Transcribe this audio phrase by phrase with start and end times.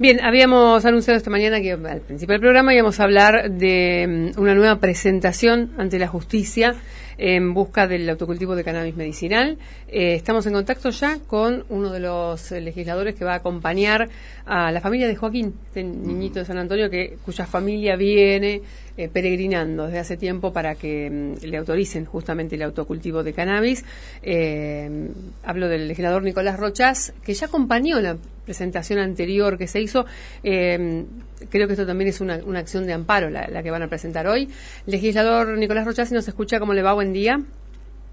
[0.00, 4.40] Bien, habíamos anunciado esta mañana que al principio del programa íbamos a hablar de mm,
[4.40, 6.76] una nueva presentación ante la justicia
[7.16, 9.58] en busca del autocultivo de cannabis medicinal.
[9.88, 14.08] Eh, estamos en contacto ya con uno de los legisladores que va a acompañar
[14.46, 18.62] a la familia de Joaquín, este niñito de San Antonio, que cuya familia viene
[18.98, 23.84] eh, peregrinando desde hace tiempo para que mm, le autoricen justamente el autocultivo de cannabis.
[24.24, 25.08] Eh,
[25.44, 30.04] hablo del legislador Nicolás Rochas, que ya acompañó la presentación anterior que se hizo.
[30.42, 34.48] creo que esto también es una, acción de amparo la, que van a presentar hoy.
[34.86, 36.92] Legislador Nicolás Rochas, si nos escucha, ¿cómo le va?
[36.92, 37.38] Buen día.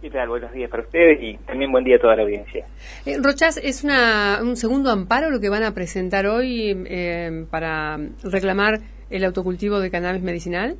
[0.03, 0.29] ¿Qué tal?
[0.29, 2.63] Buenos días para ustedes y también buen día a toda la audiencia.
[3.07, 7.97] Eh, Rochas, ¿es una, un segundo amparo lo que van a presentar hoy eh, para
[8.21, 8.81] reclamar
[9.15, 10.75] el autocultivo de cannabis medicinal?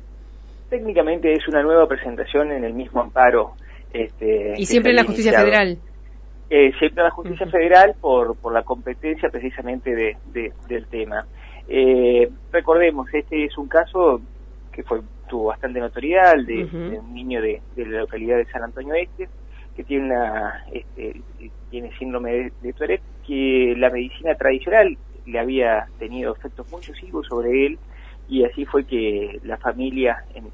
[0.68, 3.52] Técnicamente es una nueva presentación en el mismo amparo.
[3.92, 5.78] Este, ¿Y siempre en la justicia federal?
[6.50, 11.26] Eh, siempre en la justicia federal por, por la competencia precisamente de, del tema.
[11.68, 14.20] Eh, recordemos, este es un caso
[14.72, 19.28] que fue tuvo bastante notoriedad, de, un niño de, la localidad de San Antonio Este,
[19.74, 21.20] que tiene una este,
[21.68, 27.26] tiene síndrome de, de, Tourette, que la medicina tradicional le había tenido efectos muy nocivos
[27.26, 27.78] sobre él
[28.28, 30.44] y así fue que la familia en,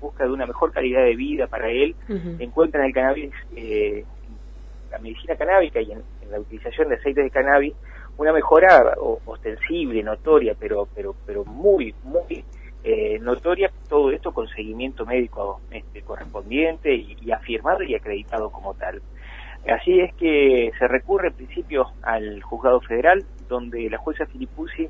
[0.00, 1.94] busca de una mejor calidad de vida para él
[2.38, 4.04] encuentra en el cannabis eh,
[4.90, 7.74] la medicina canábica y en, la utilización de aceites de cannabis
[8.16, 12.44] una mejora ostensible, notoria, pero pero pero muy muy
[12.82, 19.02] eh, notoria, todo esto con seguimiento médico este, correspondiente y, afirmado y acreditado como tal.
[19.68, 24.88] Así es que se recurre en principio al juzgado federal, donde la jueza Filipuzzi,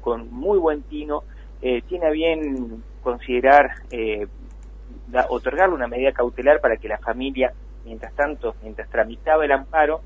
[0.00, 1.22] con muy buen tino,
[1.62, 4.26] eh, tiene a bien considerar eh,
[5.28, 7.52] otorgarle una medida cautelar para que la familia,
[7.84, 10.00] mientras tanto, mientras tramitaba el amparo,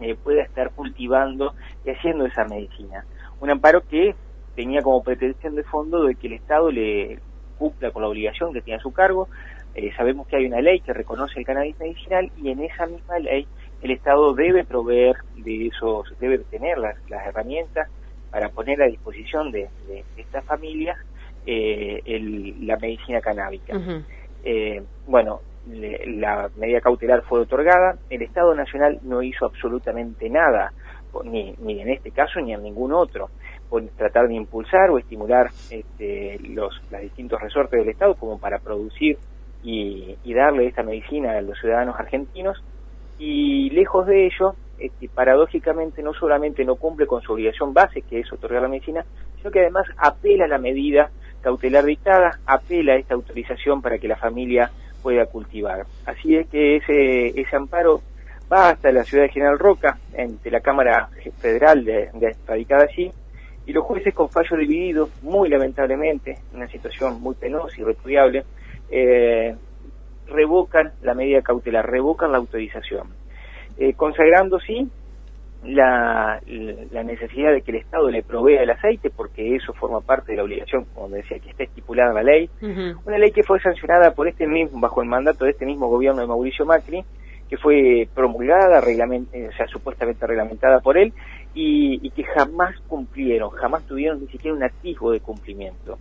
[0.00, 3.04] eh, pueda estar cultivando y haciendo esa medicina.
[3.40, 4.14] Un amparo que
[4.54, 7.18] tenía como pretensión de fondo de que el Estado le
[7.58, 9.28] cumpla con la obligación que tiene a su cargo.
[9.74, 13.18] Eh, sabemos que hay una ley que reconoce el cannabis medicinal y en esa misma
[13.18, 13.46] ley
[13.82, 17.88] el Estado debe proveer de esos, debe tener las, herramientas
[18.30, 19.68] para poner a disposición de,
[20.16, 20.98] estas familias
[21.46, 22.00] eh,
[22.60, 23.78] la medicina canábica.
[24.44, 30.72] Eh, bueno, la medida cautelar fue otorgada, el Estado Nacional no hizo absolutamente nada,
[31.24, 33.30] ni, ni en este caso ni en ningún otro
[33.96, 39.18] tratar de impulsar o estimular este, los, distintos resortes del Estado como para producir
[39.62, 42.62] y, darle esta medicina a los ciudadanos argentinos.
[43.18, 48.20] Y lejos de ello, este, paradójicamente no solamente no cumple con su obligación base, que
[48.20, 49.04] es otorgar la medicina,
[49.38, 51.10] sino que además apela a la medida
[51.42, 54.70] cautelar dictada, apela a esta autorización para que la familia
[55.02, 55.86] pueda cultivar.
[56.04, 58.02] Así es que ese, ese amparo
[58.52, 63.10] va hasta la ciudad de General Roca, ante la Cámara Federal de, de, radicada allí,
[63.66, 68.44] y los jueces con fallo dividido, muy lamentablemente, una situación muy penosa y repudiable,
[68.90, 69.54] eh,
[70.28, 73.08] revocan la medida cautelar, revocan la autorización,
[73.78, 74.88] eh, consagrando sí
[75.64, 76.40] la,
[76.92, 80.36] la, necesidad de que el Estado le provea el aceite, porque eso forma parte de
[80.36, 82.50] la obligación, como decía, que está estipulada en la ley,
[83.04, 86.20] una ley que fue sancionada por este mismo, bajo el mandato de este mismo gobierno
[86.20, 87.04] de Mauricio Macri,
[87.48, 91.12] que fue promulgada, o sea, supuestamente reglamentada por él,
[91.54, 95.98] y, que jamás cumplieron, jamás tuvieron ni siquiera un atisbo de cumplimiento.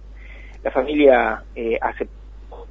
[0.64, 2.14] La familia eh, aceptó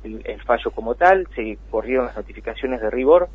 [0.05, 3.29] el, fallo como tal, se corrieron las notificaciones de rigor,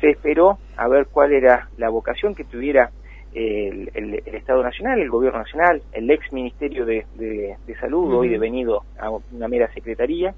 [0.00, 2.90] se esperó a ver cuál era la vocación que tuviera
[3.32, 9.48] el, Estado Nacional, el Gobierno Nacional, el ex Ministerio de, Salud, hoy devenido a una
[9.48, 10.34] mera secretaría,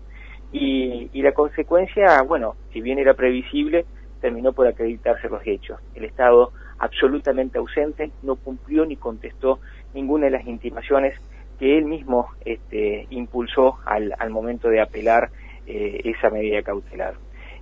[0.51, 3.85] y, y la consecuencia, bueno, si bien era previsible,
[4.21, 5.79] terminó por acreditarse los hechos.
[5.95, 9.61] El Estado absolutamente ausente, no cumplió ni contestó
[9.95, 11.15] ninguna de las intimaciones
[11.59, 15.31] que él mismo este, impulsó al, al, momento de apelar
[15.67, 17.15] eh, esa medida cautelar.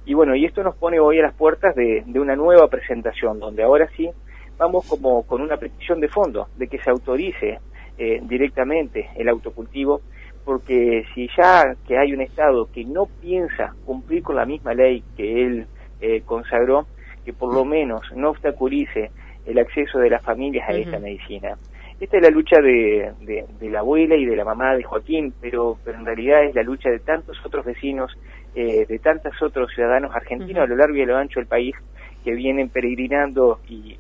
[0.07, 3.41] Y bueno, y esto nos pone hoy a las puertas de, de, una nueva presentación,
[3.41, 4.09] donde ahora sí
[4.57, 7.59] vamos como con una petición de fondo, de que se autorice
[7.99, 10.01] eh, directamente el autocultivo,
[10.45, 15.03] porque si ya que hay un Estado que no piensa cumplir con la misma ley
[15.17, 15.67] que él
[16.01, 16.87] eh, consagró,
[17.25, 19.11] que por lo menos no obstaculice
[19.45, 21.57] el acceso de las familias a esta medicina.
[21.99, 25.79] Esta es la lucha de, de, la abuela y de la mamá de Joaquín, pero,
[25.85, 28.13] pero en realidad es la lucha de tantos otros vecinos,
[28.55, 31.75] eh, de tantos otros ciudadanos argentinos a lo largo y a lo ancho del país
[32.23, 33.97] que vienen peregrinando y,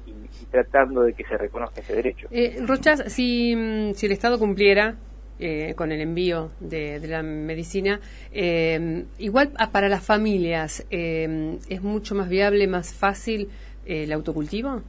[0.50, 2.28] tratando de que se reconozca ese derecho.
[2.30, 4.96] Eh, Rochas, si, mm, si el Estado cumpliera
[5.38, 8.00] eh, con el envío de, la medicina.
[8.32, 13.50] Eh, igual para las familias, eh, ¿es mucho más viable, más fácil
[13.84, 14.80] el autocultivo?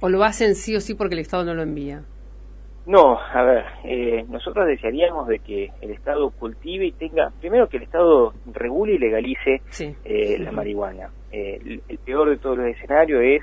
[0.00, 2.02] ¿O lo hacen sí o sí porque el Estado no lo envía?
[2.86, 7.78] No, a ver, eh, nosotros desearíamos de que el Estado cultive y tenga, primero que
[7.78, 9.60] el Estado regule y legalice
[10.04, 11.10] eh, la marihuana.
[11.32, 13.42] Eh, el, peor de todos los escenarios es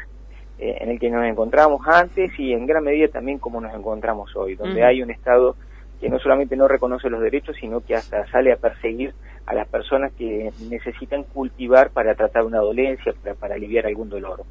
[0.59, 4.55] en el que nos encontramos antes y en gran medida también como nos encontramos hoy,
[4.55, 5.57] donde hay un Estado
[5.99, 9.13] que no solamente no reconoce los derechos, sino que hasta sale a perseguir
[9.45, 14.43] a las personas que necesitan cultivar para tratar una dolencia, para, para aliviar algún dolor.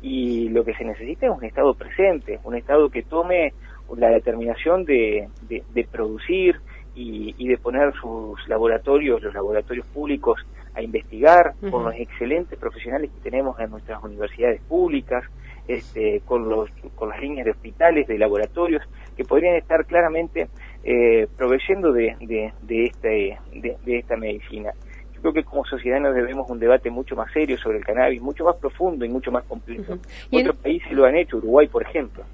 [0.00, 3.52] Y lo que se necesita es un Estado presente, un Estado que tome
[3.96, 6.60] la determinación de, de, producir
[6.94, 10.40] y, y, de poner sus laboratorios, los laboratorios públicos,
[10.74, 15.24] a investigar con los excelentes profesionales que tenemos en nuestras universidades públicas,
[15.66, 18.82] este, con, los, con las líneas de hospitales, de laboratorios,
[19.16, 20.48] que podrían estar claramente
[20.84, 24.72] eh, proveyendo de, de, de, este, de esta medicina
[25.20, 28.44] creo que como sociedad nos debemos un debate mucho más serio sobre el cannabis, mucho
[28.44, 29.98] más profundo y mucho más complejo.
[30.32, 32.24] Otros países lo han hecho, Uruguay, por ejemplo.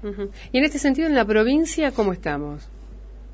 [0.51, 2.69] Y en este sentido, en la provincia, ¿cómo estamos?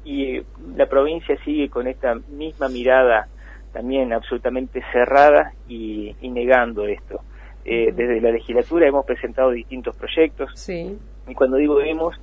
[0.04, 0.44] Y eh,
[0.76, 3.28] la provincia sigue con esta misma mirada
[3.72, 7.22] también absolutamente cerrada y, negando esto.
[7.66, 10.52] Eh, desde la legislatura hemos presentado distintos proyectos.
[10.56, 10.98] Sí.
[11.28, 12.16] Y cuando digo hemos,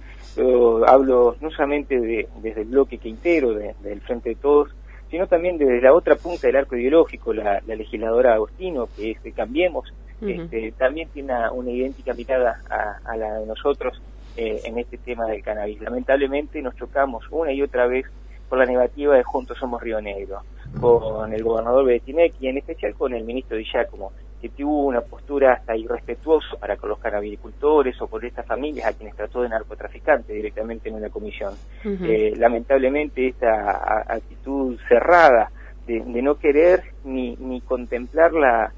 [0.86, 4.70] hablo no solamente de, desde el bloque Quintero, del Frente de Todos,
[5.10, 9.32] sino también desde la otra punta del arco ideológico, la, legisladora Agostino, que es de
[9.32, 12.60] Cambiemos, este, también tiene una, idéntica mirada
[13.04, 14.00] a, la de nosotros
[14.36, 15.80] eh, en este tema del cannabis.
[15.80, 18.06] Lamentablemente nos chocamos una y otra vez
[18.48, 20.42] por la negativa de Juntos Somos Río Negro,
[20.78, 25.02] con el gobernador Betinec y en especial con el ministro Di Giacomo, que tuvo una
[25.02, 29.50] postura hasta irrespetuosa para con los canabicultores o con estas familias a quienes trató de
[29.50, 31.54] narcotraficantes directamente en una comisión.
[31.84, 35.50] Eh, lamentablemente esta actitud cerrada
[35.86, 38.72] de, no querer ni, ni contemplar la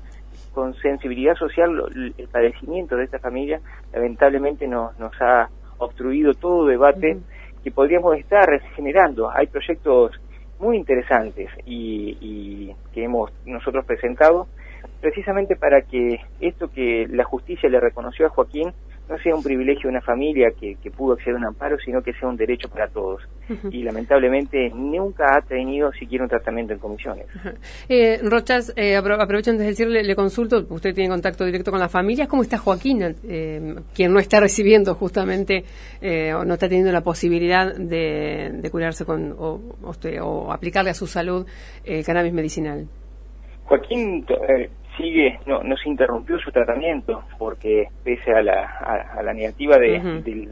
[0.53, 3.61] con sensibilidad social el padecimiento de esta familia
[3.93, 5.49] lamentablemente nos, nos ha
[5.79, 7.19] obstruido todo debate
[7.63, 9.31] que podríamos estar generando.
[9.31, 10.13] Hay proyectos
[10.59, 14.47] muy interesantes y, y que hemos nosotros presentado
[15.01, 18.73] precisamente para que esto que la justicia le reconoció a Joaquín
[19.09, 22.13] no sea un privilegio de una familia que, pudo acceder a un amparo, sino que
[22.15, 23.23] sea un derecho para todos.
[23.71, 27.27] Y lamentablemente nunca ha tenido siquiera un tratamiento en comisiones.
[27.89, 31.91] Eh, Rochas, eh, aprovecho antes de decirle, le consulto, usted tiene contacto directo con las
[31.91, 35.65] familias, ¿cómo está Joaquín, eh, quien no está recibiendo justamente
[36.01, 41.07] eh, o no está teniendo la posibilidad de, curarse con o, o aplicarle a su
[41.07, 41.47] salud
[41.85, 42.87] el cannabis medicinal?
[43.65, 44.27] Joaquín
[44.97, 48.65] sigue, no, no se interrumpió su tratamiento porque pese a la,
[49.15, 50.51] a, la negativa de, del,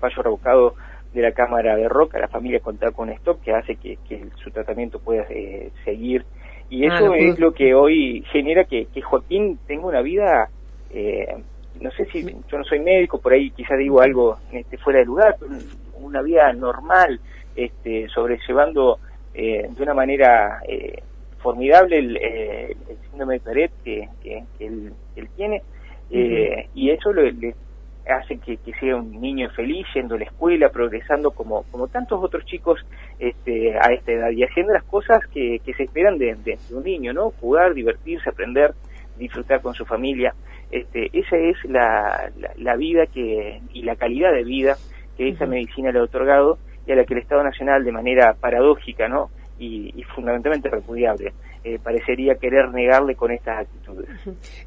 [0.00, 0.74] fallo revocado
[1.12, 3.98] de la Cámara de Roca, la familia contaba con stock que hace que,
[4.42, 6.24] su tratamiento pueda eh, seguir.
[6.70, 10.48] Y ah, eso es lo que hoy genera que, que Joaquín tenga una vida,
[10.90, 11.36] eh,
[11.80, 15.04] no sé si yo no soy médico, por ahí quizás digo algo este, fuera de
[15.04, 15.52] lugar, pero
[16.00, 17.20] una vida normal,
[17.54, 18.98] este, sobrellevando
[19.34, 21.02] eh, de una manera eh,
[21.42, 24.92] formidable el, eh, el, síndrome de Peret que, que, él,
[25.36, 25.62] tiene
[26.10, 27.54] eh, y eso le
[28.08, 32.44] hace que, sea un niño feliz yendo a la escuela, progresando como, como tantos otros
[32.46, 32.80] chicos
[33.18, 36.82] este, a esta edad y haciendo las cosas que, que se esperan de, de, un
[36.82, 37.30] niño, ¿no?
[37.30, 38.74] Jugar, divertirse, aprender,
[39.18, 40.34] disfrutar con su familia.
[40.70, 44.76] Este, esa es la, la, vida que, y la calidad de vida
[45.16, 48.34] que esa medicina le ha otorgado y a la que el Estado Nacional de manera
[48.40, 49.30] paradójica, ¿no?
[49.62, 51.32] Y, fundamentalmente repudiable.
[51.64, 54.08] Eh, parecería querer negarle con estas actitudes.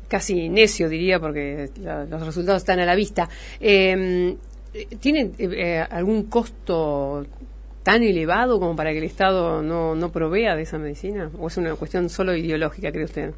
[0.08, 1.70] Casi necio, diría, porque
[2.10, 3.28] los resultados están a la vista.
[3.60, 4.36] Eh,
[5.00, 7.26] ¿Tiene eh, algún costo
[7.84, 11.30] tan elevado como para que el Estado no, no provea de esa medicina?
[11.40, 13.34] ¿O es una cuestión solo ideológica, cree usted?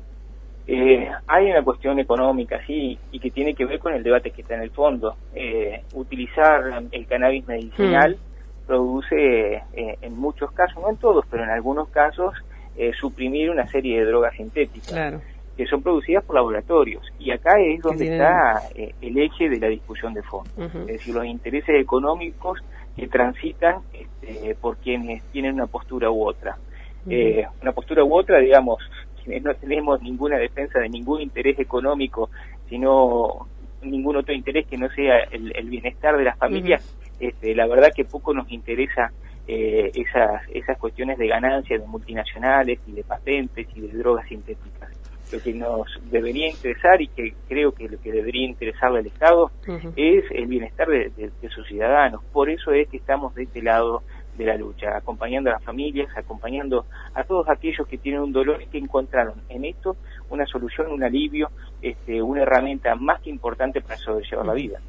[0.67, 4.41] Eh, hay una cuestión económica, sí, y que tiene que ver con el debate que
[4.41, 5.15] está en el fondo.
[5.33, 8.26] Eh, utilizar el cannabis medicinal mm
[8.67, 12.33] produce eh, en muchos casos, no en todos, pero en algunos casos,
[12.75, 15.21] eh, suprimir una serie de drogas sintéticas.
[15.55, 17.01] que son producidas por laboratorios.
[17.17, 20.51] Y acá es donde está eh, el eje de la discusión de fondo.
[20.55, 22.59] Es decir, los intereses económicos
[22.95, 26.59] que transitan este, por quienes tienen una postura u otra.
[27.07, 28.77] una postura u otra, digamos,
[29.23, 32.29] quienes no tenemos ninguna defensa de ningún interés económico,
[32.69, 33.47] sino
[33.81, 36.83] ningún otro interés que no sea el, bienestar de las familias,
[37.19, 39.11] este, la verdad que poco nos interesa
[39.47, 44.91] eh, esas, esas cuestiones de ganancias de multinacionales y de patentes y de drogas sintéticas.
[45.31, 49.51] Lo que nos debería interesar y que creo que lo que debería interesarle al Estado
[49.95, 52.23] es el bienestar de, sus ciudadanos.
[52.31, 54.03] Por eso es que estamos de este lado
[54.37, 58.61] de la lucha, acompañando a las familias, acompañando a todos aquellos que tienen un dolor
[58.61, 59.97] y que encontraron en esto
[60.29, 61.49] una solución, un alivio,
[61.81, 64.79] este, una herramienta más que importante para sobrellevar la vida.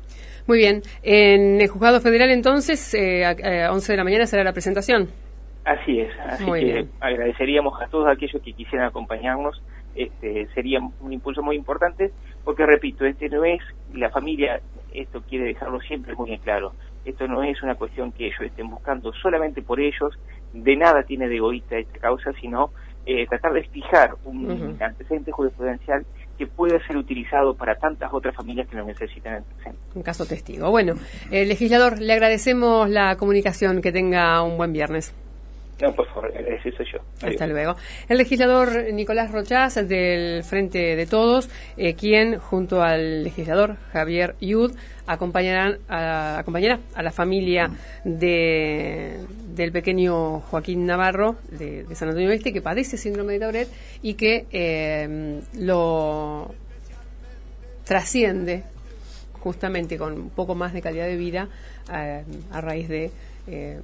[0.48, 0.80] Muy bien.
[1.02, 5.08] En el juzgado federal, entonces, eh, a, 11 de la mañana será la presentación.
[5.66, 6.10] Así es.
[6.26, 9.62] Así que agradeceríamos a todos aquellos que quisieran acompañarnos.
[9.94, 12.12] Este, sería un impulso muy importante,
[12.44, 13.60] porque repito, este no es
[13.92, 14.60] la familia,
[14.94, 16.72] esto quiere dejarlo siempre muy en claro.
[17.04, 20.18] Esto no es una cuestión que ellos estén buscando solamente por ellos,
[20.54, 22.70] de nada tiene de egoísta esta causa, sino
[23.04, 26.06] eh, tratar de fijar un antecedente jurisprudencial
[26.38, 29.44] que pueda ser utilizado para tantas otras familias que lo necesitan.
[29.94, 30.70] Un caso testigo.
[30.70, 30.94] Bueno,
[31.30, 35.12] el legislador, le agradecemos la comunicación, que tenga un buen viernes.
[35.80, 36.98] No, por favor, eso yo.
[37.22, 37.76] Hasta luego.
[38.08, 44.72] El legislador Nicolás Rochaz, del Frente de Todos, eh, quien, junto al legislador Javier Yud,
[45.06, 47.70] acompañarán a, acompañará a la familia
[48.04, 49.20] de,
[49.54, 53.68] del pequeño Joaquín Navarro de, San Antonio Oeste, que padece síndrome de Tauret
[54.02, 56.52] y que eh, lo
[57.84, 58.64] trasciende
[59.38, 61.48] justamente con un poco más de calidad de vida
[61.92, 63.12] eh, a raíz de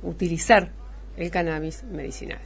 [0.02, 0.68] utilizar
[1.16, 2.40] el cannabis medicinal.